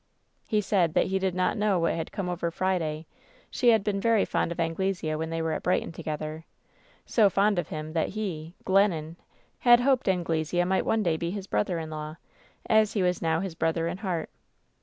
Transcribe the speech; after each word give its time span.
"He 0.47 0.61
said 0.61 0.95
that 0.95 1.05
he 1.05 1.19
did 1.19 1.35
not 1.35 1.59
know 1.59 1.77
what 1.77 1.93
had 1.93 2.11
come 2.11 2.27
over 2.27 2.49
'Friday.' 2.49 3.05
She 3.51 3.69
had 3.69 3.83
been 3.83 4.01
very 4.01 4.25
fond 4.25 4.51
of 4.51 4.59
Anglesea 4.59 5.13
when 5.15 5.29
they 5.29 5.43
were 5.43 5.51
at 5.51 5.61
Brighton 5.61 5.91
together. 5.91 6.43
So 7.05 7.29
fond 7.29 7.59
of 7.59 7.67
him 7.67 7.93
that 7.93 8.09
he— 8.09 8.55
Glennon— 8.65 9.15
^had 9.63 9.81
hoped 9.81 10.07
Anglesea 10.09 10.63
mi^t 10.63 10.81
one 10.81 11.03
day 11.03 11.17
be 11.17 11.29
his 11.29 11.45
brother 11.45 11.77
in 11.77 11.91
law, 11.91 12.15
as 12.67 12.93
he 12.93 13.03
was 13.03 13.21
now 13.21 13.41
his 13.41 13.53
brother 13.53 13.87
in 13.87 13.99
heart. 13.99 14.31